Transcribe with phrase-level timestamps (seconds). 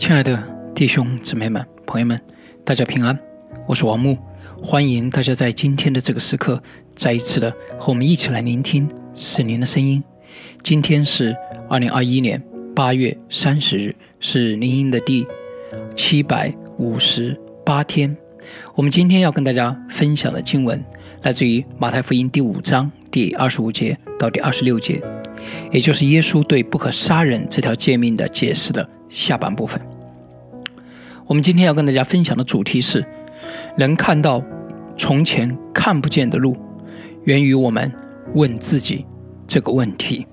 [0.00, 0.42] 亲爱的
[0.74, 2.18] 弟兄姊妹们、朋友们，
[2.64, 3.16] 大家平安，
[3.66, 4.16] 我是王木，
[4.62, 6.60] 欢迎大家在今天的这个时刻
[6.94, 10.02] 再一次的和我们一起来聆听圣灵的声音。
[10.62, 11.36] 今天是
[11.68, 12.42] 二零二一年
[12.74, 15.26] 八月三十日，是灵音的第
[15.94, 18.16] 七百五十八天。
[18.74, 20.82] 我们今天要跟大家分享的经文
[21.22, 24.98] 来自于马太福音第五章第二十五节到第二十六节，
[25.70, 29.78] 也就是耶稣对不可杀人这条诫命的解释的下半部分。
[31.30, 33.06] 我们今天要跟大家分享的主题是：
[33.78, 34.42] 能看到
[34.98, 36.56] 从前看不见的路，
[37.22, 37.88] 源于我们
[38.34, 39.06] 问自己
[39.46, 40.26] 这个问题。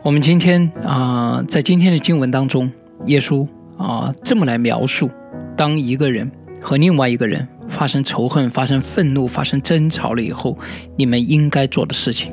[0.00, 2.72] 我们今天啊，在今天的经文当中，
[3.04, 3.46] 耶稣
[3.76, 5.10] 啊这么来描述：
[5.58, 10.58] 当一个人和另外一个人发生仇恨、发生愤怒、发生争吵了以后，
[10.96, 12.32] 你们应该做的事情。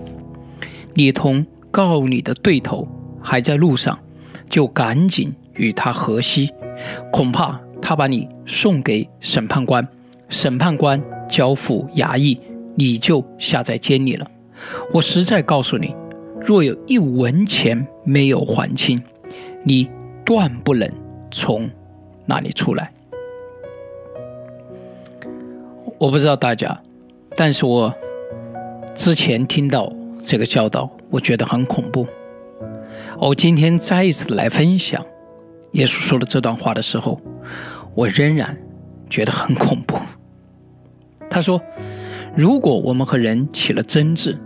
[0.93, 2.87] 你同告你的对头
[3.21, 3.99] 还在路上，
[4.49, 6.49] 就赶紧与他和稀。
[7.11, 9.88] 恐怕他把你送给审判官，
[10.30, 12.39] 审判官交付衙役，
[12.75, 14.30] 你就下在监里了。
[14.94, 15.95] 我实在告诉你，
[16.42, 19.02] 若有一文钱没有还清，
[19.64, 19.89] 你
[20.25, 20.89] 断不能
[21.30, 21.70] 从
[22.25, 22.92] 那里出来。
[25.98, 26.80] 我不知道大家，
[27.36, 27.94] 但是我
[28.94, 32.05] 之前听到这个教导，我觉得很恐怖。
[33.20, 35.03] 我今天再一次来分享。
[35.73, 37.21] 耶稣说了这段话的时候，
[37.93, 38.57] 我仍然
[39.09, 39.97] 觉得很恐怖。
[41.29, 41.61] 他说
[42.35, 44.37] ：“如果我们和人起了争执，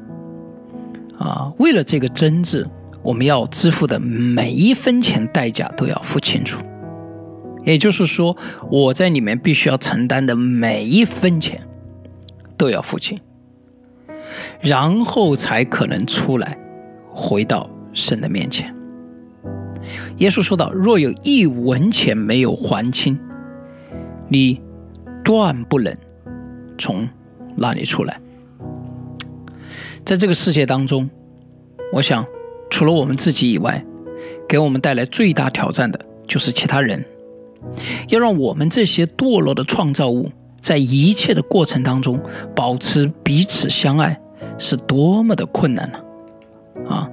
[1.19, 2.67] 啊，为了这个争执，
[3.03, 6.59] 我们要支付的每一分钱代价都要付清楚。
[7.63, 8.35] 也就是说，
[8.71, 11.61] 我在里面必须要承担的每一分钱
[12.57, 13.19] 都要付清，
[14.59, 16.57] 然后才可能出来，
[17.13, 18.73] 回到神的面前。”
[20.17, 23.19] 耶稣说道：“若有一文钱没有还清，
[24.27, 24.61] 你
[25.23, 25.95] 断不能
[26.77, 27.07] 从
[27.55, 28.19] 那里出来。”
[30.05, 31.09] 在这个世界当中，
[31.93, 32.25] 我想，
[32.69, 33.83] 除了我们自己以外，
[34.47, 37.03] 给我们带来最大挑战的就是其他人。
[38.09, 42.19] 要让我们这些堕落的创造物，在一切的过程当中
[42.55, 44.19] 保持彼此相爱，
[44.57, 45.99] 是多么的困难呢？
[46.87, 47.09] 啊，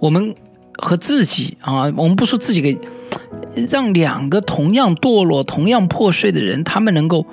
[0.00, 0.34] 我们。
[0.84, 2.76] 和自己啊，我们不说自己给，
[3.70, 7.24] 让两个同样堕落、同样破碎的人，他们能够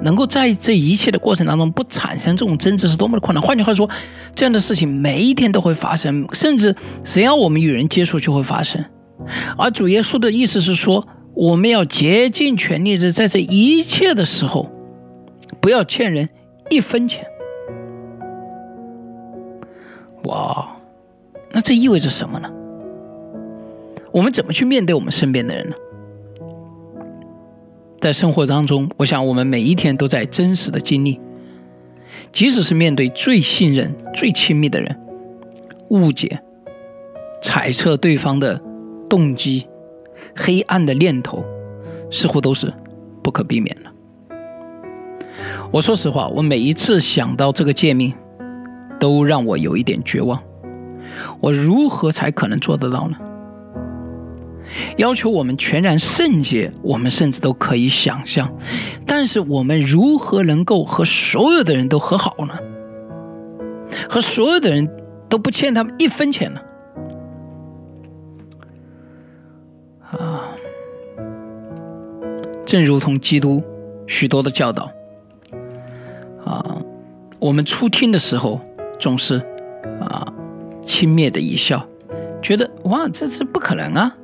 [0.00, 3.40] 能够在这一切的过程当中不产生这种争执，是多么的困难。
[3.40, 3.88] 换句话说，
[4.34, 8.84] 这样的事情每一天都会发生，甚至只要我们与人接触就会发生。
[9.56, 14.68] 而主耶稣的意思是说，我们要竭尽全力的在这一切的时候，
[15.60, 16.28] 不要欠人
[16.68, 17.24] 一分钱。
[20.24, 20.76] 哇，
[21.52, 22.50] 那这意味着什么呢？
[24.18, 25.76] 我们怎么去面对我们身边的人呢？
[28.00, 31.20] 在生活当中，我想我们每一天都在真实的经历，
[32.32, 35.00] 即使是面对最信任、最亲密的人，
[35.90, 36.40] 误解、
[37.40, 38.60] 揣测对方的
[39.08, 39.68] 动机、
[40.34, 41.44] 黑暗的念头，
[42.10, 42.74] 似乎都是
[43.22, 43.90] 不可避免的。
[45.70, 48.12] 我说实话，我每一次想到这个界面，
[48.98, 50.42] 都让我有一点绝望。
[51.38, 53.16] 我如何才可能做得到呢？
[54.96, 58.52] 要求我们全然圣洁，我们甚至都可以想象。
[59.06, 62.54] 但是我们如何能够和所有的人都和好呢？
[64.08, 64.88] 和所有的人
[65.28, 66.60] 都不欠他们一分钱呢？
[70.10, 70.44] 啊，
[72.64, 73.62] 正如同基督
[74.06, 74.90] 许多的教导，
[76.44, 76.78] 啊，
[77.38, 78.60] 我们初听的时候
[78.98, 79.36] 总是
[80.00, 80.32] 啊
[80.84, 81.86] 轻蔑的一笑，
[82.42, 84.14] 觉得哇，这是不可能啊。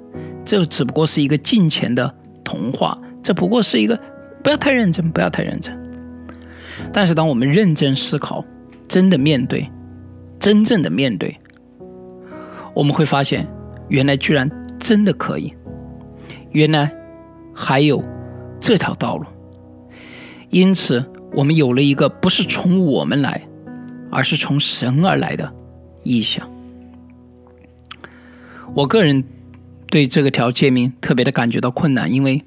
[0.45, 3.99] 这只不过是一个金钱的童话，这不过是一个
[4.43, 5.75] 不要太认真，不要太认真。
[6.93, 8.45] 但是当我们认真思考，
[8.87, 9.67] 真的面对，
[10.39, 11.35] 真正的面对，
[12.75, 13.49] 我们会发现，
[13.89, 14.49] 原来居然
[14.79, 15.53] 真的可以，
[16.51, 16.95] 原来
[17.55, 18.05] 还有
[18.61, 19.25] 这条道路。
[20.51, 23.43] 因此，我们有了一个不是从我们来，
[24.11, 25.51] 而是从神而来的
[26.03, 26.47] 意向。
[28.75, 29.25] 我个人。
[29.95, 32.43] 对这个条界面特别的感觉到困难，因为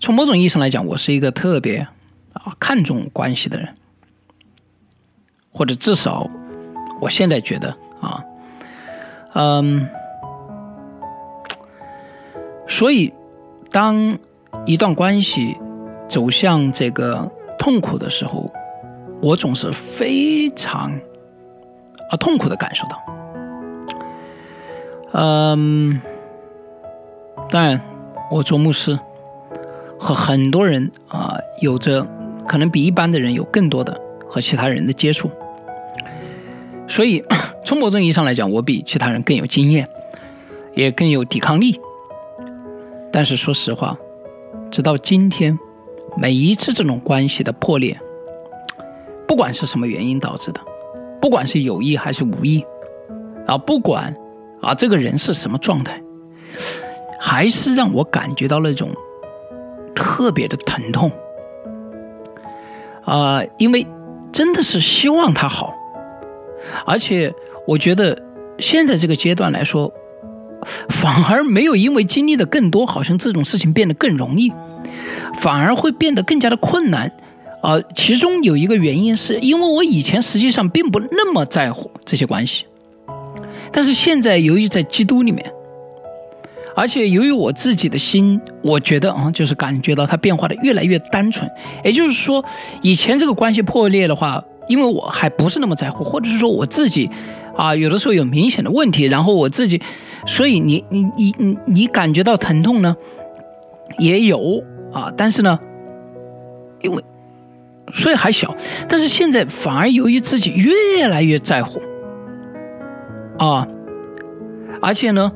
[0.00, 1.86] 从某种意义上来讲，我是一个特别
[2.32, 3.76] 啊看重关系的人，
[5.52, 6.28] 或者至少
[7.00, 8.24] 我现在觉得啊，
[9.34, 9.88] 嗯，
[12.66, 13.14] 所以
[13.70, 14.18] 当
[14.66, 15.56] 一段关系
[16.08, 18.52] 走向这个痛苦的时候，
[19.22, 20.90] 我总是非常
[22.10, 23.09] 啊痛苦的感受到。
[25.12, 26.00] 嗯，
[27.50, 27.80] 当然，
[28.30, 28.98] 我做牧师，
[29.98, 32.06] 和很多人啊，有着
[32.46, 35.30] 可能比一般的人有更多的和其他人的接触，
[36.86, 37.22] 所以
[37.66, 39.88] 从某种意义上来讲，我比其他人更有经验，
[40.74, 41.80] 也更有抵抗力。
[43.12, 43.98] 但是说实话，
[44.70, 45.58] 直到今天，
[46.16, 48.00] 每一次这种关系的破裂，
[49.26, 50.60] 不管是什么原因导致的，
[51.20, 52.64] 不管是有意还是无意，
[53.48, 54.14] 啊，不管
[54.60, 56.00] 啊这个人是什么状态，
[57.20, 58.90] 还是让我感觉到那种
[59.94, 61.10] 特别的疼痛，
[63.04, 63.86] 啊，因为
[64.32, 65.74] 真的是希望他好，
[66.86, 67.32] 而且
[67.66, 68.16] 我觉得
[68.58, 69.92] 现在这个阶段来说。
[70.90, 74.52] 反而没有因为经历的更多，好像这种事情变得更容易，
[75.38, 77.10] 反而会变得更加的困难。
[77.62, 82.66] 啊，其中有一个原因是因为我以前实际上并不那么在乎这些关系，
[83.72, 85.52] 但是现在由于在基督里面，
[86.74, 91.50] 而且由于我自己的心，我觉得啊，就是感觉到它变化的越来越单纯。
[91.84, 92.44] 也就是说，
[92.82, 97.10] 以前这个关系破裂的话，因为我还不是那么在乎，或者是说我自己。
[97.56, 99.82] 啊，有的时候有明显的问题，然后我自己，
[100.24, 102.96] 所以你你你你你感觉到疼痛呢，
[103.98, 104.62] 也有
[104.92, 105.58] 啊，但是呢，
[106.80, 107.02] 因为
[107.92, 108.56] 所以还小，
[108.88, 111.82] 但是现在反而由于自己越来越在乎，
[113.40, 113.66] 啊，
[114.82, 115.32] 而且呢，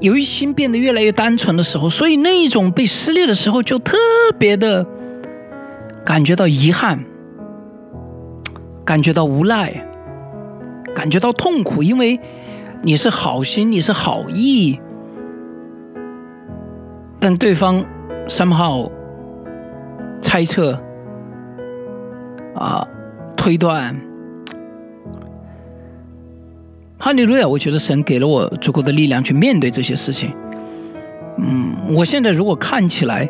[0.00, 3.94] 由于心变得越来越单纯的时候，所以那一种被撕裂的时候就特
[4.38, 4.86] 别的
[6.04, 7.04] 感觉到遗憾，
[8.84, 9.88] 感觉到无奈。
[10.94, 12.20] 感觉到痛苦，因为
[12.82, 14.78] 你是好心，你是好意，
[17.18, 17.82] 但对方
[18.28, 18.90] somehow
[20.20, 20.78] 猜测
[22.54, 22.86] 啊
[23.34, 23.98] 推断，
[27.04, 27.48] 哈利路亚！
[27.48, 30.32] 我觉得神给了我足够的力量去面对这些事情。
[31.36, 33.28] 嗯，我现在如果看起来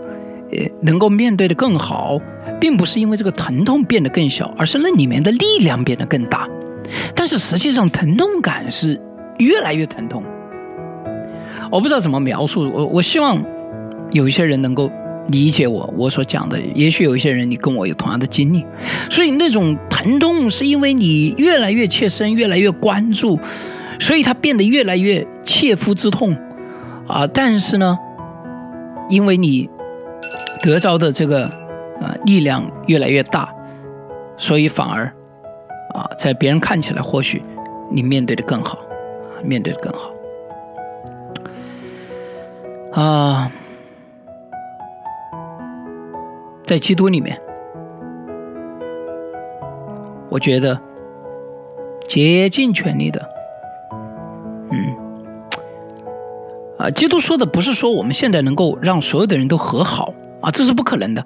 [0.53, 2.21] 呃能够面对的更好，
[2.61, 6.47] 并不是因为这个疼痛变得更小，而是那里面的力量变得更大。
[7.17, 9.01] 但是实际上，疼痛感是
[9.39, 10.23] 越来越疼痛。
[11.71, 13.43] 我不知道怎么描述，我我希望
[14.11, 14.93] 有一些人能够
[15.29, 16.61] 理解我我所讲的。
[16.75, 18.65] 也许有一些人你跟我有同样的经历，
[19.11, 23.39] 所以那种疼痛是因为你越来越切身，越来越关注，
[23.99, 26.37] 所以它变得越来越切肤之痛
[27.07, 27.27] 啊。
[27.27, 27.99] 但是呢，
[29.09, 29.69] 因为你
[30.63, 31.47] 得着的这个
[32.01, 33.49] 啊力量越来越大，
[34.37, 35.13] 所以反而。
[35.95, 37.43] 啊，在别人看起来，或许
[37.91, 38.79] 你面对的更好，
[39.45, 40.11] 面对的更好。
[43.03, 43.53] 啊，
[46.65, 47.41] 在基督里面，
[50.31, 50.81] 我觉得
[52.09, 53.29] 竭尽全力的，
[54.71, 54.95] 嗯，
[56.79, 61.25] 啊，基督说的不是说我们现在能够让所有的人都和好啊，这是不可能的，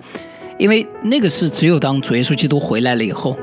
[0.58, 3.36] 因为那个是只有当主耶稣基督回来了以后。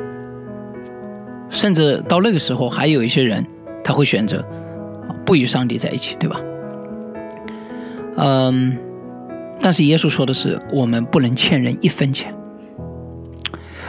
[1.50, 3.46] 甚至到那个时候，还有一些人
[3.84, 4.44] 他会选择
[5.24, 6.42] 不与上帝在一起，对吧？
[8.18, 8.76] 嗯，
[9.64, 12.36] 但是耶稣说的是，我们不能欠人一分钱，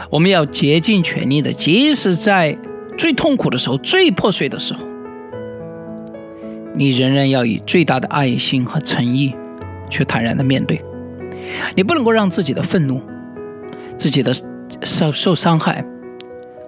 [0.09, 2.57] 我们要竭尽全力的，即使在
[2.97, 4.81] 最痛苦的时候、最破碎的时候，
[6.75, 9.35] 你仍然要以最大的爱心和诚意
[9.91, 10.81] 去坦然的面对。
[11.75, 13.03] 你不能够让自己的愤怒、
[13.97, 14.33] 自己的
[14.83, 15.85] 受受伤害。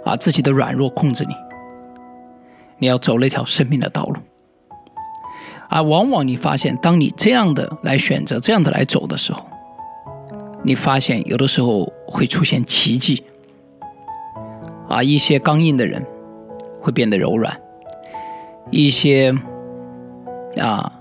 [0.04, 1.34] 啊自己的软弱控制你，
[2.78, 4.20] 你要走那条生命的道路。
[5.68, 9.44] 而往往你发现，当你这样的来选择、这样的来走的时候，
[10.62, 13.22] 你发现有的时候会出现奇迹。
[14.88, 16.04] 啊，一些刚硬的人
[16.80, 17.60] 会变得柔软，
[18.70, 19.34] 一些
[20.60, 20.92] 啊，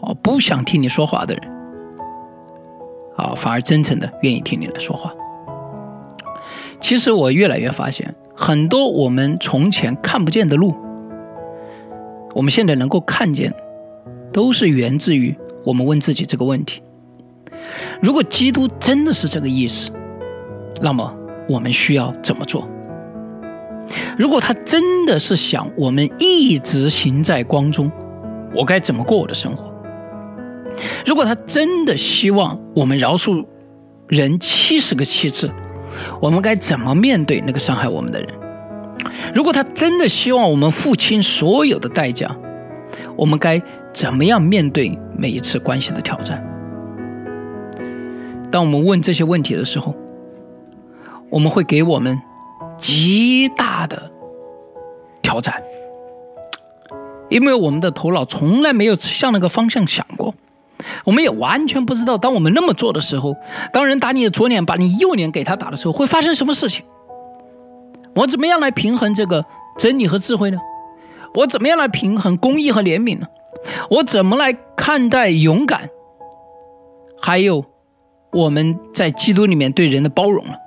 [0.00, 1.52] 哦不想听你说话的人，
[3.16, 5.12] 啊，反而真诚的愿意听你来说话。
[6.80, 8.14] 其实我越来越发现。
[8.34, 10.74] 很多我们从前看不见的路，
[12.34, 13.54] 我们现在能够看见，
[14.32, 15.34] 都是源自于
[15.64, 16.82] 我们问自己这个问题：
[18.00, 19.90] 如果基督真的是这个意思，
[20.80, 21.14] 那么
[21.48, 22.68] 我们需要怎么做？
[24.16, 27.90] 如果他真的是想我们一直行在光中，
[28.54, 29.70] 我该怎么过我的生活？
[31.04, 33.44] 如果他真的希望我们饶恕
[34.08, 35.50] 人七十个七次？
[36.20, 38.28] 我们该怎么面对那个伤害我们的人？
[39.34, 42.34] 如果他真的希望我们付清所有的代价，
[43.14, 43.60] 我们该
[43.92, 46.42] 怎么样面对每一次关系的挑战？
[48.50, 49.94] 当我们问这些问题的时候，
[51.30, 52.20] 我们会给我们
[52.76, 54.10] 极大的
[55.22, 55.62] 挑战，
[57.28, 60.34] 因为我们的头脑从来没有向那个方向想过。
[61.04, 63.36] 我们也完全不知道，当我们那么做的时候，
[63.72, 66.84] 当人打你的左脸，把你右脸给他打的时候，会发生什么事情？
[68.14, 69.44] 我怎么样来平衡这个
[69.78, 70.58] 真理和智慧呢？
[71.34, 73.26] 我怎么样来平衡公义和怜悯呢？
[73.90, 75.88] 我怎么来看待勇敢？
[77.20, 77.64] 还有
[78.32, 80.58] 我们在基督里面对人的包容了？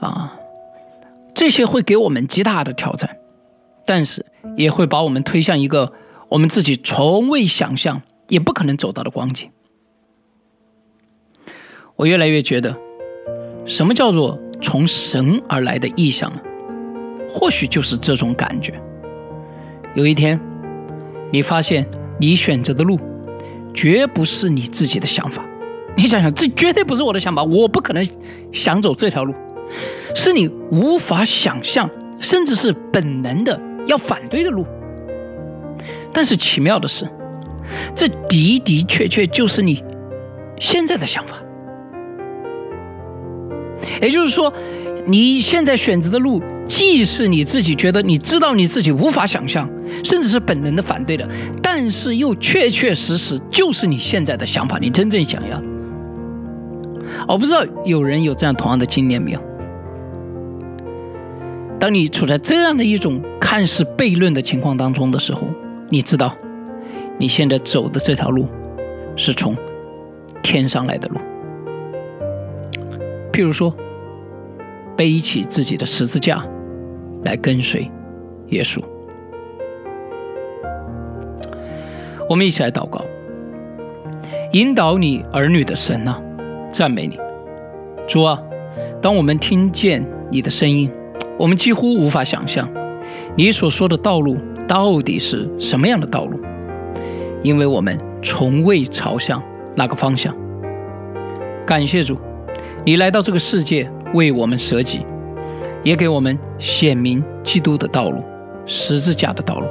[0.00, 0.38] 啊，
[1.34, 3.16] 这些会给我们极大的挑战，
[3.84, 4.24] 但是
[4.56, 5.92] 也会把我们推向一个。
[6.28, 9.50] 我们自己从未想象，也不可能走到的光景。
[11.96, 12.76] 我越来越觉得，
[13.66, 16.40] 什么叫做从神而来的意象呢？
[17.28, 18.80] 或许就是这种感觉。
[19.94, 20.40] 有一天，
[21.32, 21.84] 你发现
[22.18, 22.98] 你选择的路，
[23.74, 25.44] 绝不是你自己的想法。
[25.96, 28.06] 你想想，这绝对不是我的想法，我不可能
[28.52, 29.34] 想走这条路，
[30.14, 34.64] 是你无法想象，甚至是本能的要反对的路。
[36.12, 37.08] 但是奇妙的是，
[37.94, 39.82] 这的的确确就是你
[40.58, 41.36] 现在的想法。
[44.00, 44.52] 也就是说，
[45.06, 49.68] 你现在选择的路，既是你自己觉得你知道你自己无法想象，
[50.04, 51.28] 甚至是本能的反对的，
[51.62, 55.66] 但是又确确实实就是你现在的想法，你真正想要的。
[57.28, 59.40] 我不知道有人有这样同样的经验没有？
[61.78, 65.42] 当你处在这样的一种看似悖论的情况当中的时候。
[65.92, 66.36] 你知道，
[67.18, 68.46] 你现在走的这条路，
[69.16, 69.56] 是从
[70.40, 71.16] 天上来的路。
[73.32, 73.74] 譬如说，
[75.00, 76.46] 背起自己的十字架，
[77.22, 77.90] 来跟随
[78.48, 78.82] 耶稣。
[82.28, 83.02] 我们一起来祷告，
[84.52, 86.20] 引导你儿女的神啊，
[86.70, 87.18] 赞美你，
[88.06, 88.38] 主啊！
[89.00, 90.92] 当我们听见你的声音，
[91.38, 92.68] 我们几乎无法想象
[93.34, 94.36] 你所说的道路。
[94.68, 96.38] 到底是什么样的道路？
[97.42, 99.42] 因为我们从未朝向
[99.74, 100.36] 那个方向。
[101.64, 102.18] 感谢主，
[102.84, 105.04] 你来到这个世界为我们舍己，
[105.82, 108.22] 也给我们显明基督的道路，
[108.66, 109.66] 十字架的道路。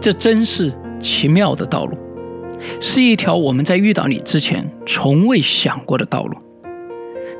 [0.00, 1.96] 这真是奇妙的道路，
[2.80, 6.36] 是一条我们在遇到你之前从未想过的道路，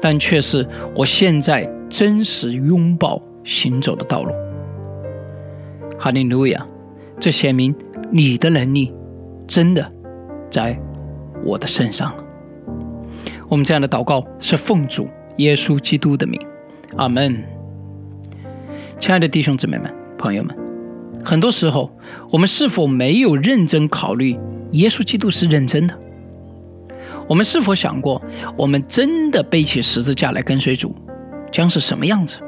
[0.00, 4.32] 但却是我现在真实拥抱行走的道路。
[5.98, 6.66] 哈利路亚！
[7.20, 7.72] 这显明
[8.10, 8.92] 你的能力
[9.46, 9.92] 真的
[10.50, 10.76] 在
[11.44, 12.24] 我的身上了。
[13.48, 16.40] 我们这样的祷告是奉主耶稣基督的名，
[16.96, 17.42] 阿门。
[18.98, 20.56] 亲爱的弟兄姊妹们、朋友们，
[21.24, 21.90] 很多时候
[22.30, 24.38] 我们是否没有认真考虑
[24.72, 25.98] 耶稣基督是认真的？
[27.28, 28.22] 我们是否想过，
[28.56, 30.94] 我们真的背起十字架来跟随主，
[31.50, 32.38] 将是什么样子？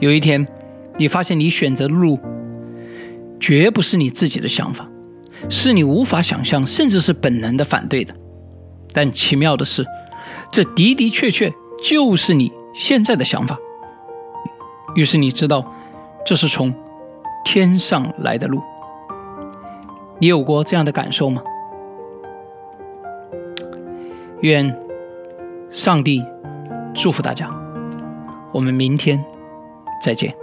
[0.00, 0.46] 有一天，
[0.98, 2.18] 你发现你选择的路
[3.38, 4.88] 绝不是你自己的想法，
[5.48, 8.14] 是你无法想象，甚至是本能的反对的。
[8.94, 9.86] 但奇妙的是，
[10.50, 13.58] 这的的确确就是你现在的想法。
[14.94, 15.64] 于是你知道，
[16.26, 16.74] 这是从
[17.44, 18.60] 天上来的路。
[20.18, 21.42] 你有过这样的感受吗？
[24.40, 24.76] 愿
[25.70, 26.24] 上帝
[26.94, 27.50] 祝福大家。
[28.52, 29.24] 我们明天。
[30.02, 30.41] 再见。